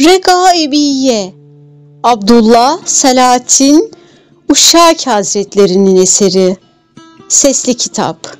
[0.00, 1.34] Regaibiye
[2.02, 3.92] Abdullah Selahattin
[4.48, 6.56] Uşak Hazretlerinin eseri.
[7.28, 8.36] Sesli Kitap.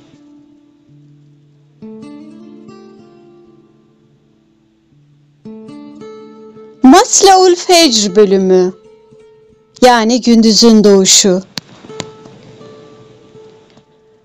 [6.82, 8.72] Maslaul Fecr bölümü.
[9.82, 11.42] Yani gündüzün doğuşu.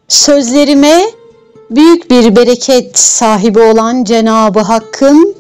[0.08, 1.02] Sözlerime
[1.70, 5.36] büyük bir bereket sahibi olan Cenabı Hakk'ın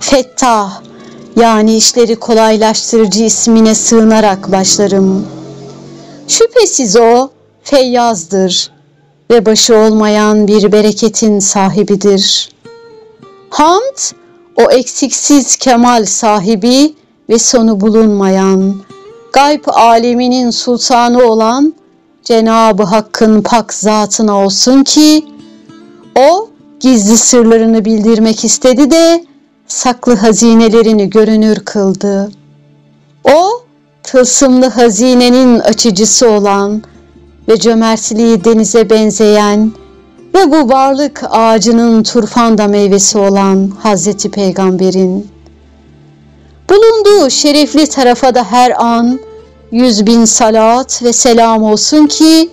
[0.00, 0.89] Fettah
[1.36, 5.26] yani işleri kolaylaştırıcı ismine sığınarak başlarım.
[6.28, 7.28] Şüphesiz o
[7.62, 8.70] feyyazdır
[9.30, 12.50] ve başı olmayan bir bereketin sahibidir.
[13.50, 13.98] Hamd
[14.56, 16.94] o eksiksiz kemal sahibi
[17.28, 18.74] ve sonu bulunmayan,
[19.32, 21.74] gayb aleminin sultanı olan
[22.24, 25.24] Cenab-ı Hakk'ın pak zatına olsun ki
[26.18, 26.48] o
[26.80, 29.24] gizli sırlarını bildirmek istedi de
[29.70, 32.30] saklı hazinelerini görünür kıldı.
[33.24, 33.62] O
[34.02, 36.82] tılsımlı hazinenin açıcısı olan
[37.48, 39.72] ve cömertliği denize benzeyen
[40.34, 45.30] ve bu varlık ağacının turfanda meyvesi olan Hazreti Peygamber'in
[46.70, 49.20] bulunduğu şerefli tarafa da her an
[49.72, 52.50] yüz bin salat ve selam olsun ki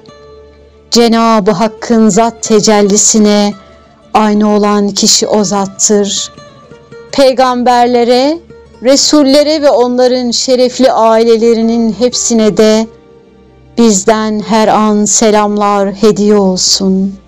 [0.91, 3.53] Cenab-ı Hakk'ın zat tecellisine
[4.13, 6.31] aynı olan kişi o zattır.
[7.17, 8.39] Peygamberlere,
[8.83, 12.87] Resullere ve onların şerefli ailelerinin hepsine de
[13.77, 17.26] bizden her an selamlar hediye olsun.''